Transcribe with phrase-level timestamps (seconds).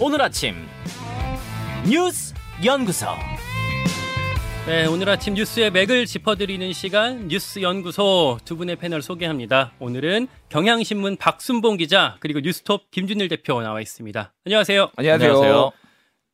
[0.00, 0.54] 오늘 아침
[1.84, 2.32] 뉴스
[2.64, 3.06] 연구소.
[4.64, 9.72] 네, 오늘 아침 뉴스의 맥을 짚어드리는 시간 뉴스 연구소 두 분의 패널 소개합니다.
[9.80, 14.32] 오늘은 경향신문 박순봉 기자 그리고 뉴스톱 김준일 대표 나와 있습니다.
[14.46, 14.92] 안녕하세요.
[14.94, 15.30] 안녕하세요.
[15.30, 15.70] 안녕하세요.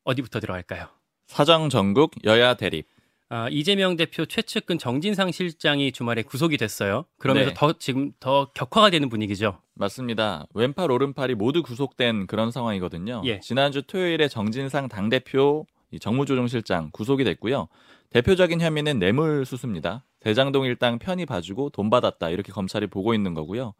[0.05, 0.88] 어디부터 들어갈까요?
[1.27, 2.87] 사정 전국 여야 대립.
[3.37, 7.05] 아, 이재명 대표 최측근 정진상 실장이 주말에 구속이 됐어요.
[7.19, 7.55] 그러면서 네.
[7.57, 9.59] 더 지금 더 격화가 되는 분위기죠.
[9.75, 10.47] 맞습니다.
[10.55, 13.23] 왼팔 오른팔이 모두 구속된 그런 상황이거든요.
[13.25, 13.41] 예.
[13.41, 17.66] 지난주 토요일에 정진상 당대표 이 정무조정실장 구속이 됐고요.
[18.11, 20.05] 대표적인 혐의는 뇌물 수수입니다.
[20.20, 23.75] 대장동 일당 편히 봐주고 돈 받았다 이렇게 검찰이 보고 있는 거고요.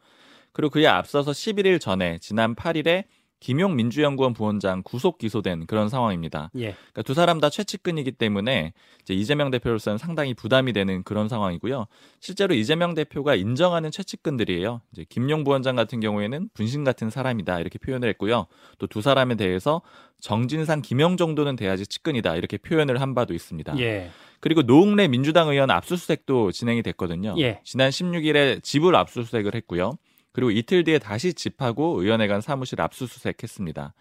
[0.51, 3.05] 그리고 그에 앞서서 11일 전에 지난 8일에
[3.45, 6.49] 김용 민주연구원 부원장 구속 기소된 그런 상황입니다.
[6.55, 6.71] 예.
[6.71, 8.73] 그러니까 두 사람 다 최측근이기 때문에
[9.03, 11.85] 이제 이재명 대표로서는 상당히 부담이 되는 그런 상황이고요.
[12.19, 14.81] 실제로 이재명 대표가 인정하는 최측근들이에요.
[14.93, 18.47] 이제 김용 부원장 같은 경우에는 분신 같은 사람이다 이렇게 표현을 했고요.
[18.79, 19.83] 또 두 사람에 대해서
[20.21, 23.77] 정진상, 김용 정도는 돼야지 측근이다 이렇게 표현을 한 바도 있습니다.
[23.77, 24.09] 예.
[24.39, 27.35] 그리고 노웅래 민주당 의원 압수수색도 진행이 됐거든요.
[27.37, 27.59] 예.
[27.63, 29.99] 지난 16일에 집을 압수수색을 했고요.
[30.35, 33.93] 그리고 이틀 뒤에 다시 집하고 의원회 관 사무실 압수수색했습니다.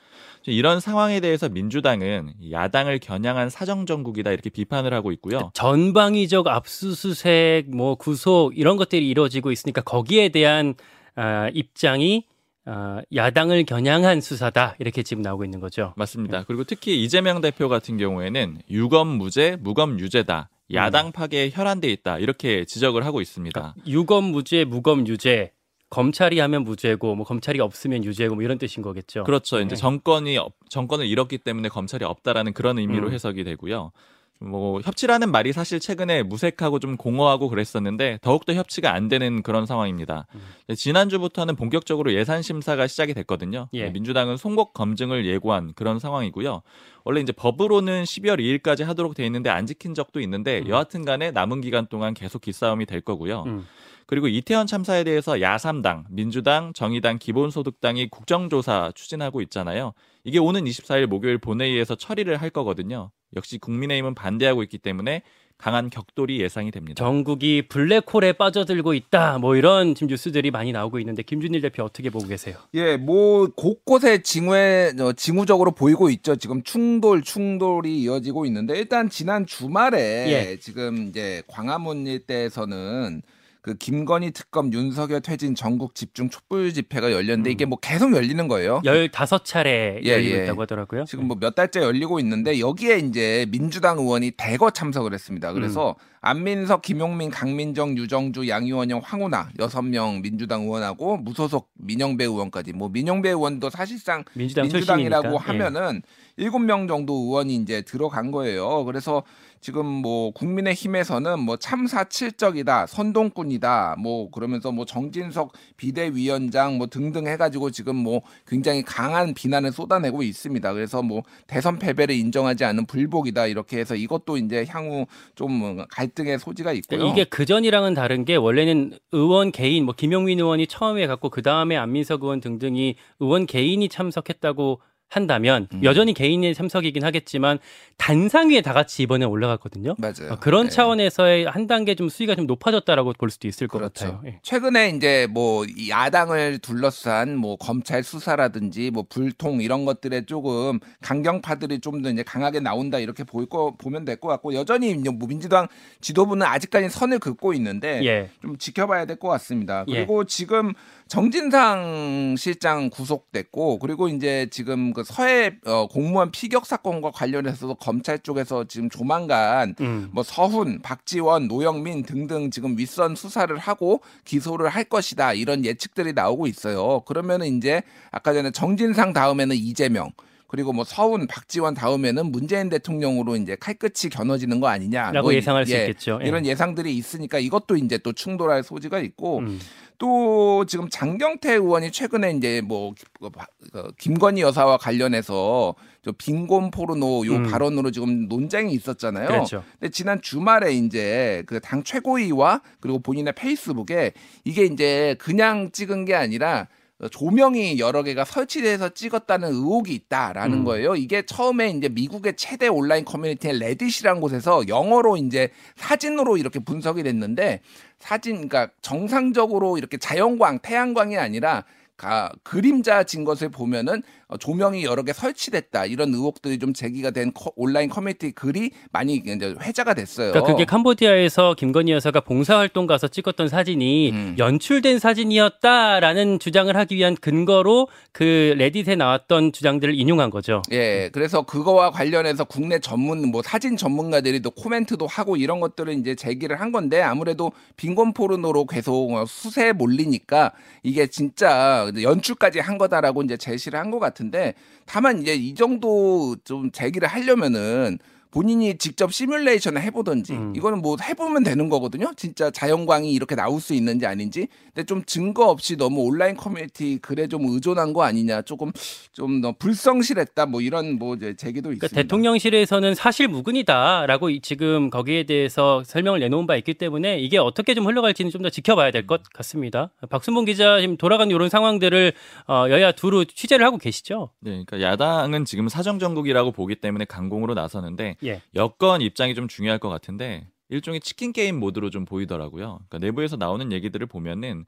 [0.47, 5.53] 이런 상황에 대해서 민주당은 야당을 겨냥한 사정정국이다 이렇게 비판을 하고 있고요.
[5.55, 10.75] 전방위적 압수수색, 뭐 구속 이런 것들이 이루어지고 있으니까 거기에 대한
[11.15, 12.27] 아, 입장이
[12.65, 15.95] 아, 야당을 겨냥한 수사다 이렇게 지금 나오고 있는 거죠.
[15.97, 16.43] 맞습니다.
[16.49, 20.49] 그리고 특히 이재명 대표 같은 경우에는 유검 무죄, 무검 유죄다.
[20.73, 22.19] 야당 파괴에 혈안돼 있다.
[22.19, 23.77] 이렇게 지적을 하고 있습니다.
[23.87, 25.53] 유검 무죄, 무검 유죄.
[25.95, 29.23] 검찰이 하면 무죄고 뭐 검찰이 없으면 유죄고 뭐 이런 뜻인 거겠죠.
[29.23, 29.59] 그렇죠.
[29.61, 29.77] 이제 네.
[29.77, 33.13] 정권이 없- 정권을 잃었기 때문에 검찰이 없다라는 그런 의미로 음.
[33.13, 33.93] 해석이 되고요.
[34.41, 40.27] 뭐 협치라는 말이 사실 최근에 무색하고 좀 공허하고 그랬었는데 더욱더 협치가 안 되는 그런 상황입니다.
[40.35, 40.75] 음.
[40.75, 43.69] 지난주부터는 본격적으로 예산 심사가 시작이 됐거든요.
[43.75, 43.89] 예.
[43.91, 46.63] 민주당은 송곡 검증을 예고한 그런 상황이고요.
[47.05, 50.69] 원래 이제 법으로는 12월 2일까지 하도록 돼 있는데 안 지킨 적도 있는데 음.
[50.69, 53.45] 여하튼간에 남은 기간 동안 계속 기싸움이 될 거고요.
[53.47, 53.67] 음.
[54.07, 59.93] 그리고 이태원 참사에 대해서 야3당, 민주당, 정의당, 기본소득당이 국정조사 추진하고 있잖아요.
[60.25, 63.11] 이게 오는 24일 목요일 본회의에서 처리를 할 거거든요.
[63.37, 65.23] 역시 국민의힘은 반대하고 있기 때문에
[65.57, 67.03] 강한 격돌이 예상이 됩니다.
[67.03, 69.39] 전국이 블랙홀에 빠져들고 있다.
[69.39, 72.57] 뭐 이런 지금 뉴스들이 많이 나오고 있는데 김준일 대표 어떻게 보고 계세요?
[72.75, 76.37] 예, 뭐 곳곳에 징후에 어, 징후적으로 보이고 있죠.
[76.37, 79.99] 지금 충돌 충돌이 이어지고 있는데 일단 지난 주말에
[80.29, 80.59] 예.
[80.59, 83.23] 지금 이제 광화문 일대에서는
[83.65, 88.83] 그 김건희 특검 윤석열 퇴진 전국 집중 촛불 집회가 열렸는데 이게 뭐 계속 열리는 거예요.
[88.85, 90.45] 15차례 예, 열리고 예.
[90.45, 91.05] 있다고 하더라고요.
[91.07, 95.55] 지금 뭐 몇 달째 열리고 있는데 여기에 이제 민주당 의원이 대거 참석을 했습니다.
[95.55, 102.91] 그래서 안민석, 김용민, 강민정, 유정주, 양이원영, 황운하 여섯 명 민주당 의원하고 무소속 민영배 의원까지 뭐
[102.91, 105.23] 민영배 의원도 사실상 민주당 출신이니까.
[105.25, 105.37] 예.
[105.37, 106.03] 하면은
[106.37, 108.85] 일곱 명 정도 의원이 이제 들어간 거예요.
[108.85, 109.23] 그래서
[109.61, 117.27] 지금 뭐 국민의 힘에서는 뭐 참사 칠적이다, 선동꾼이다, 뭐 그러면서 뭐 정진석 비대위원장 뭐 등등
[117.27, 120.73] 해가지고 지금 뭐 굉장히 강한 비난을 쏟아내고 있습니다.
[120.73, 126.73] 그래서 뭐 대선 패배를 인정하지 않는 불복이다 이렇게 해서 이것도 이제 향후 좀 갈등의 소지가
[126.73, 127.07] 있고요.
[127.07, 131.77] 이게 그 전이랑은 다른 게 원래는 의원 개인 뭐 김용민 의원이 처음에 갖고 그 다음에
[131.77, 134.81] 안민석 의원 등등이 의원 개인이 참석했다고
[135.17, 135.81] 한다면 음.
[135.85, 137.59] 여전히 개인의 참석이긴 하겠지만
[137.97, 139.95] 단상 위에 다 같이 이번에 올라갔거든요.
[139.99, 140.33] 맞아요.
[140.33, 140.71] 어, 그런 네.
[140.71, 144.05] 차원에서의 한 단계 좀 수위가 좀 높아졌다라고 볼 수도 있을 것 그렇죠.
[144.05, 144.23] 같아요.
[144.27, 144.39] 예.
[144.43, 151.95] 최근에 이제 뭐이 야당을 둘러싼 뭐 검찰 수사라든지 뭐 불통 이런 것들에 조금 강경파들이 좀
[152.03, 155.69] 더 이제 강하게 나온다 이렇게 보일 거 보면 될 것 같고 여전히 뭐 민주당
[156.01, 158.31] 지도부는 아직까지 선을 긋고 있는데 예.
[158.43, 159.85] 좀 지켜봐야 될 것 같습니다.
[159.89, 159.95] 예.
[159.95, 160.73] 그리고 지금
[161.09, 168.65] 정진상 실장 구속됐고 그리고 이제 지금 그 서해 어, 공무원 피격 사건과 관련해서도 검찰 쪽에서
[168.65, 170.09] 지금 조만간 음.
[170.13, 176.47] 뭐 서훈, 박지원, 노영민 등등 지금 윗선 수사를 하고 기소를 할 것이다 이런 예측들이 나오고
[176.47, 177.01] 있어요.
[177.01, 180.11] 그러면은 이제 아까 전에 정진상 다음에는 이재명
[180.55, 185.11] 그리고 뭐 서훈, 박지원 다음에는 문재인 대통령으로 이제 칼끝이 겨눠지는 거 아니냐.
[185.11, 186.21] 라고 뭐 이- 예상할 수 예, 있겠죠.
[186.23, 186.29] 예.
[186.29, 189.59] 이런 예상들이 있으니까 이것도 이제 또 충돌할 소지가 있고 음.
[189.99, 193.31] 또 지금 장경태 의원이 최근에 이제 뭐 그,
[193.73, 195.75] 그 김건희 여사와 관련해서
[196.05, 197.51] 저 빈곤 포르노 요 음.
[197.51, 199.27] 발언으로 지금 논쟁이 있었잖아요.
[199.27, 199.65] 그렇죠.
[199.81, 204.13] 근데 지난 주말에 이제 그 당 최고위와 그리고 본인의 페이스북에
[204.45, 206.69] 이게 이제 그냥 찍은 게 아니라
[207.09, 210.65] 조명이 여러 개가 설치돼서 찍었다는 의혹이 있다라는 음.
[210.65, 210.97] 거예요.
[210.97, 217.61] 이게 처음에 이제 미국의 최대 온라인 커뮤니티인 레딧이라는 곳에서 영어로 이제 사진으로 이렇게 분석이 됐는데
[217.99, 221.65] 사진 그러니까 정상적으로 이렇게 자연광, 태양광이 아니라
[221.97, 227.33] 가, 그림자 진 것을 보면은 어, 조명이 여러 개 설치됐다 이런 의혹들이 좀 제기가 된
[227.33, 230.33] 커, 온라인 커뮤니티 글이 많이 이제 회자가 됐어요.
[230.33, 234.35] 그러니까 그게 캄보디아에서 김건희 여사가 봉사활동 가서 찍었던 사진이 음.
[234.39, 240.63] 연출된 사진이었다라는 주장을 하기 위한 근거로 그 레딧에 나왔던 주장들을 인용한 거죠.
[240.73, 246.15] 예, 그래서 그거와 관련해서 국내 전문 뭐 사진 전문가들이 또 코멘트도 하고 이런 것들을 이제
[246.15, 250.53] 제기를 한 건데 아무래도 빈곤 포르노로 계속 어, 수세에 몰리니까
[250.83, 254.55] 이게 진짜 연출까지 한 거다라고 이제 제시를 한 것 같은데
[254.87, 257.99] 다만 이제 이 정도 좀 제기를 하려면은
[258.35, 260.53] 본인이 직접 시뮬레이션을 해보든지 음.
[260.57, 262.11] 이거는 뭐 해보면 되는 거거든요.
[262.17, 264.49] 진짜 자연광이 이렇게 나올 수 있는지 아닌지.
[264.75, 268.43] 근데 좀 증거 없이 너무 온라인 커뮤니티 글에 좀 의존한 거 아니냐.
[268.43, 268.73] 조금
[269.13, 270.47] 좀더 불성실했다.
[270.47, 272.03] 뭐 이런 뭐 이제 제기도 그러니까 있습니다.
[272.03, 277.87] 대통령실에서는 사실 무근이다라고 이- 지금 거기에 대해서 설명을 내놓은 바 있기 때문에 이게 어떻게 좀
[277.87, 279.91] 흘러갈지는 좀 더 지켜봐야 될 것 같습니다.
[280.11, 282.13] 박순봉 기자 지금 돌아가는 이런 상황들을
[282.49, 284.31] 어, 여야 두루 취재를 하고 계시죠?
[284.41, 288.43] 네, 그러니까 야당은 지금 사정 정국이라고 보기 때문에 강공으로 나서는데 예.
[288.55, 292.81] 여권 입장이 좀 중요할 것 같은데 일종의 치킨 게임 모드로 좀 보이더라고요.
[292.89, 294.65] 그러니까 내부에서 나오는 얘기들을 보면은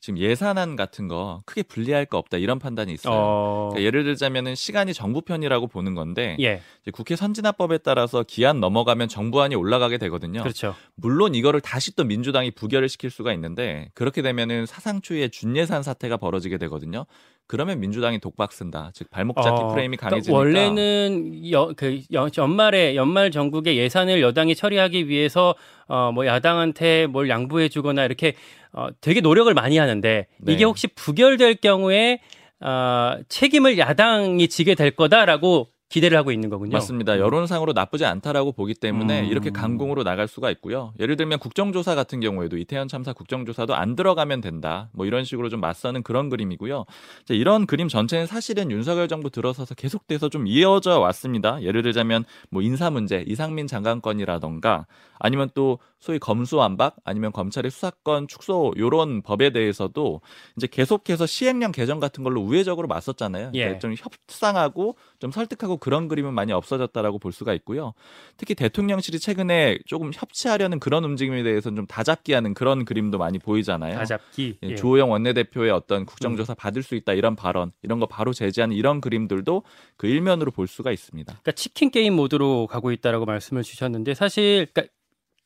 [0.00, 3.14] 지금 예산안 같은 거 크게 불리할 거 없다 이런 판단이 있어요.
[3.14, 6.62] 어, 그러니까 예를 들자면은 시간이 정부 편이라고 보는 건데 예,
[6.92, 10.42] 국회 선진화법에 따라서 기한 넘어가면 정부안이 올라가게 되거든요.
[10.42, 10.76] 그렇죠.
[10.94, 16.58] 물론 이거를 다시 또 민주당이 부결을 시킬 수가 있는데 그렇게 되면은 사상추의 준예산 사태가 벌어지게
[16.58, 17.04] 되거든요.
[17.48, 18.90] 그러면 민주당이 독박 쓴다.
[18.94, 24.20] 즉 발목 잡기 어, 프레임이 그러니까 강해지니까 원래는 여, 그 여- 연말에 연말 전국의 예산을
[24.20, 25.54] 여당이 처리하기 위해서
[25.88, 28.34] 어, 뭐 야당한테 뭘 양보해주거나 이렇게
[28.72, 30.52] 어, 되게 노력을 많이 하는데 네.
[30.52, 32.20] 이게 혹시 부결될 경우에
[32.60, 36.72] 어, 책임을 야당이 지게 될 거다라고 기대를 하고 있는 거군요.
[36.72, 37.18] 맞습니다.
[37.18, 39.26] 여론상으로 나쁘지 않다라고 보기 때문에 음.
[39.26, 40.92] 이렇게 강공으로 나갈 수가 있고요.
[41.00, 44.90] 예를 들면 국정조사 같은 경우에도 이태원 참사 국정조사도 안 들어가면 된다.
[44.92, 46.84] 뭐 이런 식으로 좀 맞서는 그런 그림이고요.
[47.24, 51.62] 자, 이런 그림 전체는 사실은 윤석열 정부 들어서서 계속돼서 좀 이어져 왔습니다.
[51.62, 54.86] 예를 들자면 뭐 인사 문제, 이상민 장관건이라던가
[55.18, 60.20] 아니면 또 소위 검수완박 아니면 검찰의 수사권 축소 요런 법에 대해서도
[60.56, 63.50] 이제 계속해서 시행령 개정 같은 걸로 우회적으로 맞섰잖아요.
[63.54, 63.58] 예.
[63.58, 67.94] 그러니까 좀 협상하고 좀 설득하고 그런 그림은 많이 없어졌다라고 볼 수가 있고요.
[68.36, 73.94] 특히 대통령실이 최근에 조금 협치하려는 그런 움직임에 대해서는 좀 다잡기하는 그런 그림도 많이 보이잖아요.
[73.94, 74.58] 다 잡기.
[74.62, 74.74] 예, 예.
[74.74, 79.62] 조호영 원내대표의 어떤 국정조사 받을 수 있다 이런 발언 이런 거 바로 제지하는 이런 그림들도
[79.96, 81.32] 그 일면으로 볼 수가 있습니다.
[81.32, 84.92] 그러니까 치킨 게임 모드로 가고 있다라고 말씀을 주셨는데 사실 그러니까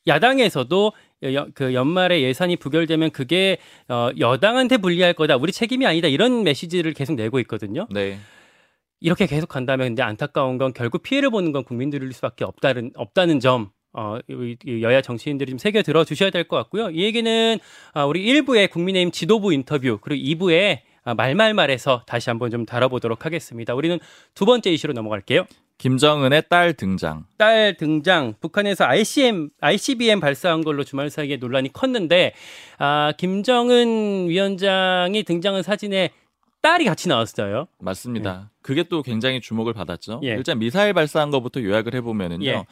[0.06, 0.93] 야당에서도
[1.34, 3.58] 여- 그 연말에 예산이 부결되면 그게
[3.88, 5.37] 어, 여당한테 불리할 거다.
[5.37, 6.08] 우리 책임이 아니다.
[6.08, 7.87] 이런 메시지를 계속 내고 있거든요.
[7.90, 8.19] 네.
[9.02, 13.70] 이렇게 계속 간다면 근데 안타까운 건 결국 피해를 보는 건 국민들일 수밖에 없다는 없다는 점.
[13.94, 14.16] 어,
[14.81, 16.88] 여야 정치인들이 좀 새겨 들어 주셔야 될 것 같고요.
[16.90, 17.58] 이 얘기는
[17.93, 23.75] 아, 우리 1부의 국민의힘 지도부 인터뷰 그리고 2부에 아, 말말말에서 다시 한번 좀 다뤄보도록 하겠습니다.
[23.75, 23.99] 우리는
[24.34, 25.44] 두 번째 이슈로 넘어갈게요.
[25.78, 27.25] 김정은의 딸 등장.
[27.37, 32.34] 딸 등장, 북한에서 ICM, ICBM 발사한 걸로 주말 사이에 논란이 컸는데,
[32.78, 36.10] 아, 김정은 위원장이 등장한 사진에
[36.62, 37.67] 딸이 같이 나왔어요.
[37.81, 38.50] 맞습니다.
[38.62, 40.20] 그게 또 굉장히 주목을 받았죠.
[40.23, 40.29] 예.
[40.29, 42.47] 일단 미사일 발사한 것부터 요약을 해보면은요.
[42.47, 42.64] 예.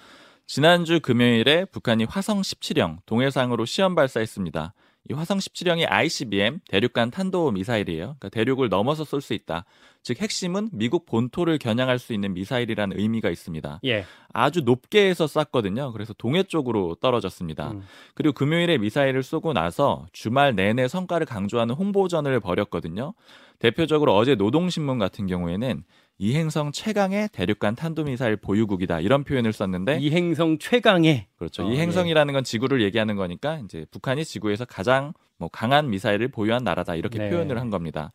[0.46, 4.74] 지난주 금요일에 북한이 화성 17형 동해상으로 시험 발사했습니다.
[5.08, 8.16] 이 화성 17형이 ICBM 대륙간 탄도 미사일이에요.
[8.18, 9.64] 그러니까 대륙을 넘어서 쏠 수 있다.
[10.02, 13.80] 즉 핵심은 미국 본토를 겨냥할 수 있는 미사일이라는 의미가 있습니다.
[13.84, 14.04] 예.
[14.32, 15.92] 아주 높게 해서 쐈거든요.
[15.92, 17.72] 그래서 동해 쪽으로 떨어졌습니다.
[17.72, 17.82] 음.
[18.14, 23.14] 그리고 금요일에 미사일을 쏘고 나서 주말 내내 성과를 강조하는 홍보전을 벌였거든요.
[23.58, 25.84] 대표적으로 어제 노동신문 같은 경우에는
[26.22, 31.66] 이 행성 최강의 대륙간 탄도미사일 보유국이다 이런 표현을 썼는데 이 행성 최강의 그렇죠.
[31.66, 36.62] 어, 이 행성이라는 건 지구를 얘기하는 거니까 이제 북한이 지구에서 가장 뭐 강한 미사일을 보유한
[36.62, 37.30] 나라다 이렇게 네.
[37.30, 38.12] 표현을 한 겁니다.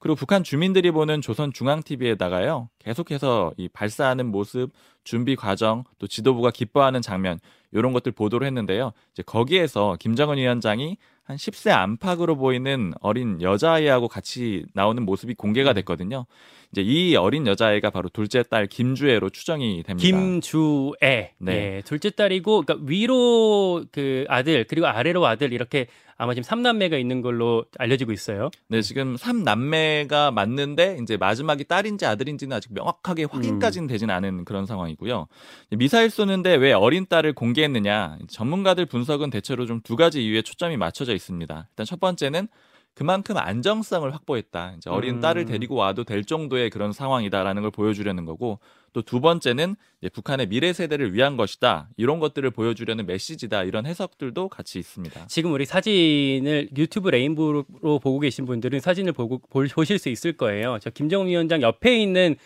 [0.00, 4.70] 그리고 북한 주민들이 보는 조선 중앙 TV에다가요 계속해서 이 발사하는 모습,
[5.04, 7.38] 준비 과정, 또 지도부가 기뻐하는 장면
[7.70, 8.92] 이런 것들 보도를 했는데요.
[9.12, 15.36] 이제 거기에서 김정은 위원장이 한 10세 안팎으로 보이는 어린 여자아이하고 같이 나오는 모습이 음.
[15.36, 16.26] 공개가 됐거든요.
[16.72, 20.08] 이제 이 어린 여자아이가 바로 둘째 딸 김주애로 추정이 됩니다.
[20.08, 21.34] 김주애.
[21.38, 21.52] 네.
[21.52, 25.86] 예, 둘째 딸이고, 그러니까 위로 그 아들, 그리고 아래로 아들, 이렇게
[26.16, 28.48] 아마 지금 삼남매가 있는 걸로 알려지고 있어요.
[28.68, 35.26] 네, 지금 삼남매가 맞는데 이제 마지막이 딸인지 아들인지는 아직 명확하게 확인까지는 되진 않은 그런 상황이고요.
[35.72, 38.18] 미사일 쏘는데 왜 어린 딸을 공개했느냐?
[38.28, 41.68] 전문가들 분석은 대체로 좀 두 가지 이유에 초점이 맞춰져 있습니다.
[41.70, 42.46] 일단 첫 번째는
[42.94, 44.74] 그만큼 안정성을 확보했다.
[44.76, 45.20] 이제 어린 음.
[45.20, 48.58] 딸을 데리고 와도 될 정도의 그런 상황이다라는 걸 보여주려는 거고
[48.92, 49.76] 또 두 번째는
[50.12, 51.88] 북한의 미래 세대를 위한 것이다.
[51.96, 53.64] 이런 것들을 보여주려는 메시지다.
[53.64, 55.26] 이런 해석들도 같이 있습니다.
[55.28, 60.78] 지금 우리 사진을 유튜브 레인보우로 보고 계신 분들은 사진을 보고 볼- 보실 수 있을 거예요.
[60.82, 62.36] 저 김정은 위원장 옆에 있는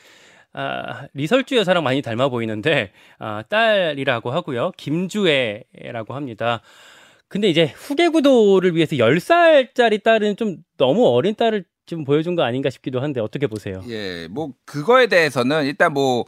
[0.52, 4.70] 아, 리설주 여사랑 많이 닮아 보이는데 아, 딸이라고 하고요.
[4.76, 6.60] 김주애라고 합니다.
[7.28, 12.70] 근데 이제 후계 구도를 위해서 10살짜리 딸은 좀 너무 어린 딸을 좀 보여준 거 아닌가
[12.70, 13.80] 싶기도 한데 어떻게 보세요?
[13.88, 16.24] 예, 뭐 그거에 대해서는 일단 뭐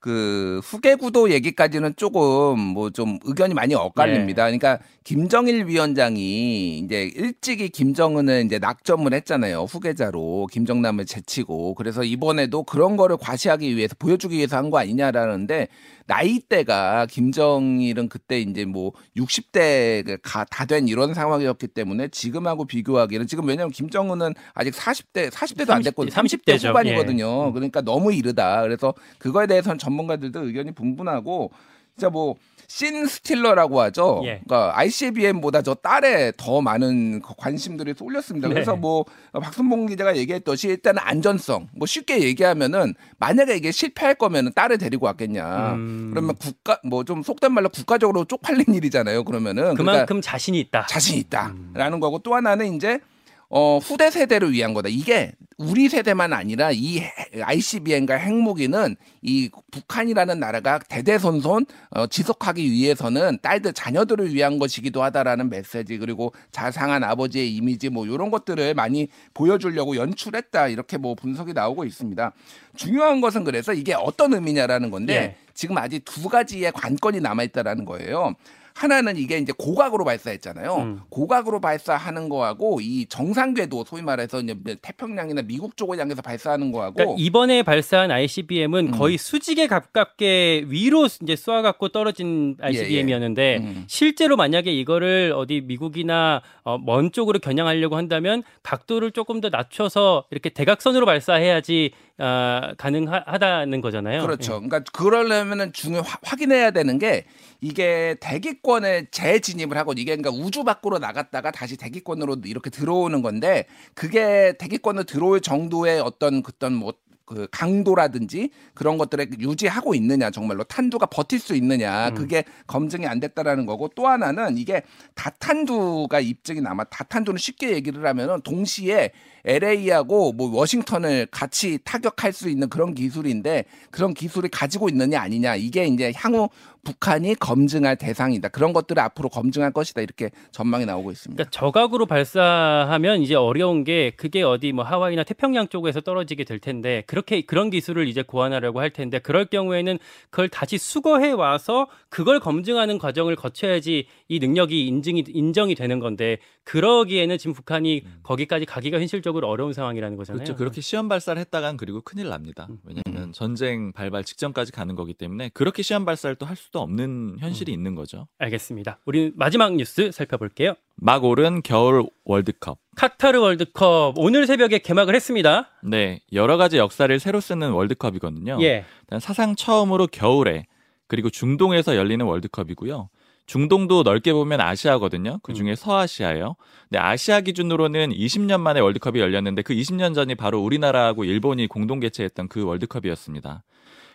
[0.00, 4.44] 그 후계 구도 얘기까지는 조금 뭐 좀 의견이 많이 엇갈립니다.
[4.44, 9.64] 그러니까 김정일 위원장이 이제 일찍이 김정은을 이제 낙점을 했잖아요.
[9.64, 15.68] 후계자로 김정남을 제치고 그래서 이번에도 그런 거를 과시하기 위해서 보여주기 위해서 한 거 아니냐라는데
[16.06, 20.18] 나이대가 김정일은 그때 이제 뭐 60대
[20.50, 26.42] 다된 이런 상황이었기 때문에 지금하고 비교하기는 지금 왜냐면 김정은은 아직 40대 40대도 안 됐고 30
[26.42, 26.68] 30대 대죠.
[26.68, 27.52] 후반이거든요.
[27.52, 28.62] 그러니까 너무 이르다.
[28.62, 31.50] 그래서 그거에 대해서는 전문가들도 의견이 분분하고
[31.96, 32.36] 진짜 뭐
[32.68, 34.20] 신 스틸러라고 하죠.
[34.24, 34.42] 예.
[34.46, 38.46] 그러니까 ICBM보다 저 딸에 더 많은 그 관심들이 쏠렸습니다.
[38.46, 38.78] 그래서 네.
[38.78, 41.68] 뭐 박순봉 기자가 얘기했듯이 일단은 안전성.
[41.74, 45.72] 뭐 쉽게 얘기하면은 만약에 이게 실패할 거면은 딸을 데리고 왔겠냐.
[45.76, 46.10] 음.
[46.12, 49.24] 그러면 국가 뭐 좀 속된 말로 국가적으로 쪽팔린 일이잖아요.
[49.24, 50.84] 그러면은 그만큼 그러니까 자신이 있다.
[50.90, 53.00] 자신 있다라는 거고 또 하나는 이제
[53.50, 54.88] 어 후대 세대를 위한 거다.
[54.90, 57.02] 이게 우리 세대만 아니라 이
[57.42, 65.98] ICBM과 핵무기는 이 북한이라는 나라가 대대손손 어, 지속하기 위해서는 딸들 자녀들을 위한 것이기도 하다라는 메시지
[65.98, 72.32] 그리고 자상한 아버지의 이미지 뭐 이런 것들을 많이 보여주려고 연출했다 이렇게 뭐 분석이 나오고 있습니다.
[72.76, 75.36] 중요한 것은 그래서 이게 어떤 의미냐라는 건데 예.
[75.54, 78.36] 지금 아직 두 가지의 관건이 남아 있다라는 거예요.
[78.78, 80.76] 하나는 이게 이제 고각으로 발사했잖아요.
[80.76, 81.00] 음.
[81.10, 86.94] 고각으로 발사하는 거하고 이 정상 궤도 소위 말해서 이제 태평양이나 미국 쪽을 향해서 발사하는 거하고
[86.94, 88.90] 그러니까 이번에 발사한 ICBM은 음.
[88.92, 93.84] 거의 수직에 가깝게 위로 이제 쏘아 갖고 떨어진 ICBM이었는데 음.
[93.88, 100.50] 실제로 만약에 이거를 어디 미국이나 어, 먼 쪽으로 겨냥하려고 한다면 각도를 조금 더 낮춰서 이렇게
[100.50, 104.22] 대각선으로 발사해야지 아, 가능하다는 거잖아요.
[104.22, 104.54] 그렇죠.
[104.60, 107.24] 그러니까 그러려면은 중요 화- 확인해야 되는 게
[107.60, 114.54] 이게 대기권에 재진입을 하고 이게 그러니까 우주 밖으로 나갔다가 다시 대기권으로 이렇게 들어오는 건데 그게
[114.58, 121.56] 대기권으로 들어올 정도의 어떤 그떤 뭐그 강도라든지 그런 것들을 유지하고 있느냐 정말로 탄두가 버틸 수
[121.56, 124.82] 있느냐 그게 검증이 안 됐다라는 거고 또 하나는 이게
[125.16, 129.10] 다탄두가 입증이 남아 다탄두는 쉽게 얘기를 하면은 동시에
[129.44, 135.86] LA하고 뭐 워싱턴을 같이 타격할 수 있는 그런 기술인데 그런 기술을 가지고 있느냐 아니냐 이게
[135.86, 136.48] 이제 향후
[136.88, 141.36] 북한이 검증할 대상이다 그런 것들을 앞으로 검증할 것이다 이렇게 전망이 나오고 있습니다.
[141.36, 147.04] 그러니까 저각으로 발사하면 이제 어려운 게 그게 어디 뭐 하와이나 태평양 쪽에서 떨어지게 될 텐데
[147.06, 149.98] 그렇게 그런 기술을 이제 고안하려고 할 텐데 그럴 경우에는
[150.30, 157.38] 그걸 다시 수거해 와서 그걸 검증하는 과정을 거쳐야지 이 능력이 인증이 인정이 되는 건데 그러기에는
[157.38, 160.44] 지금 북한이 거기까지 가기가 현실적으로 어려운 상황이라는 거잖아요.
[160.44, 160.58] 그렇죠.
[160.58, 162.66] 그렇게 시험 발사를 했다간 그리고 큰일 납니다.
[162.68, 162.78] 음.
[162.84, 167.72] 왜냐하면 전쟁 발발 직전까지 가는 거기 때문에 그렇게 시험 발사를 또 할 수도 없는 현실이
[167.72, 168.28] 있는 거죠.
[168.38, 168.98] 알겠습니다.
[169.04, 170.74] 우리 마지막 뉴스 살펴볼게요.
[170.96, 172.78] 막 오른 겨울 월드컵.
[172.96, 175.70] 카타르 월드컵 오늘 새벽에 개막을 했습니다.
[175.84, 178.58] 네, 여러 가지 역사를 새로 쓰는 월드컵이거든요.
[178.62, 178.84] 예.
[179.20, 180.66] 사상 처음으로 겨울에
[181.06, 183.08] 그리고 중동에서 열리는 월드컵이고요.
[183.46, 185.40] 중동도 넓게 보면 아시아거든요.
[185.42, 186.56] 그 중에 서아시아예요.
[186.82, 192.48] 근데 아시아 기준으로는 20년 만에 월드컵이 열렸는데 그 20년 전이 바로 우리나라하고 일본이 공동 개최했던
[192.48, 193.64] 그 월드컵이었습니다.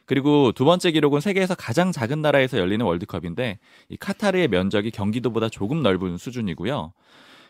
[0.05, 5.81] 그리고 두 번째 기록은 세계에서 가장 작은 나라에서 열리는 월드컵인데 이 카타르의 면적이 경기도보다 조금
[5.81, 6.93] 넓은 수준이고요.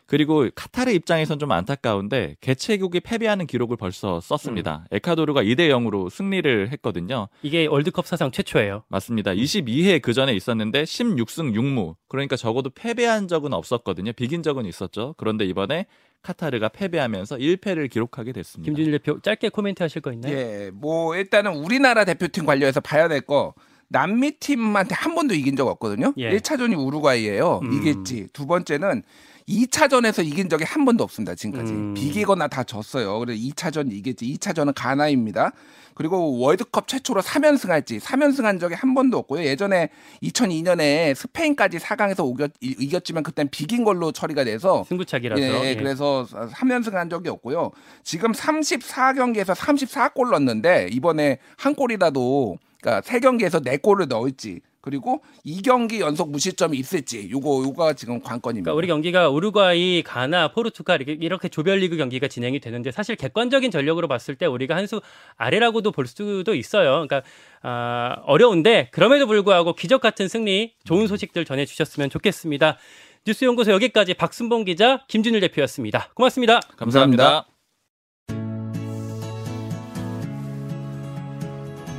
[0.06, 4.86] 그리고 카타르 입장에선 좀 안타까운데 개최국이 패배하는 기록을 벌써 썼습니다.
[4.92, 7.30] 에콰도르가 2대 0으로 승리를 했거든요.
[7.42, 8.84] 이게 월드컵 사상 최초예요.
[8.90, 9.32] 맞습니다.
[9.32, 11.96] 22회 그 전에 있었는데 16승 6무.
[12.10, 14.12] 그러니까 적어도 패배한 적은 없었거든요.
[14.14, 15.16] 비긴 적은 있었죠.
[15.18, 15.86] 그런데 이번에
[16.24, 18.66] 카타르가 패배하면서 1패를 기록하게 됐습니다.
[18.66, 20.34] 김준일 대표 짧게 코멘트 하실 거 있나요?
[20.36, 23.54] 예, 뭐 일단은 우리나라 대표팀 관련해서 봐야 될 거
[23.90, 26.14] 남미 팀한테 한 번도 이긴 적 없거든요.
[26.18, 26.32] 예.
[26.36, 27.60] 1차전이 우루과이예요.
[27.64, 27.74] 음.
[27.74, 28.28] 이겼지.
[28.34, 29.04] 두 번째는
[29.48, 31.36] 2차전에서 이긴 적이 한 번도 없습니다.
[31.36, 31.72] 지금까지.
[31.74, 31.94] 음.
[31.94, 33.20] 비기거나 다 졌어요.
[33.20, 34.26] 그래서 2차전 이겼지.
[34.38, 35.52] 2차전은 가나입니다.
[35.96, 39.44] 그리고 월드컵 최초로 3연승 할지 3연승 한 적이 한 번도 없고요.
[39.44, 39.90] 예전에
[40.24, 45.42] 2002년에 스페인까지 4강에서 오겼, 이- 이겼지만 그땐 비긴 걸로 처리가 돼서 승부차기라서.
[45.42, 45.76] 예, 예.
[45.76, 47.72] 그래서 3연승 한 적이 없고요.
[48.04, 56.00] 지금 34경기에서 34골 넣었는데 이번에 한 골이라도 그러니까 세 경기에서 네 골을 넣을지 그리고 2경기
[56.02, 58.72] 연속 무실점이 있을지 요거 요가 지금 관건입니다.
[58.72, 64.08] 그러니까 우리 경기가 우루과이, 가나, 포르투갈 이렇게, 이렇게 조별리그 경기가 진행이 되는데 사실 객관적인 전력으로
[64.08, 65.02] 봤을 때 우리가 한 수
[65.38, 67.06] 아래라고도 볼 수도 있어요.
[67.08, 67.22] 그러니까
[67.62, 72.78] 아, 어려운데 그럼에도 불구하고 기적 같은 승리, 좋은 소식들 전해 주셨으면 좋겠습니다.
[73.26, 76.10] 뉴스 연구소 여기까지 박순봉 기자, 김준일 대표였습니다.
[76.14, 76.60] 고맙습니다.
[76.76, 77.53] 감사합니다.